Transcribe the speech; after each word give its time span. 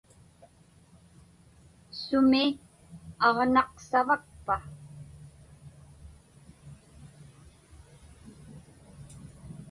Sumi 2.01 2.45
aġnaq 3.27 3.71
savakpa? 3.89 4.55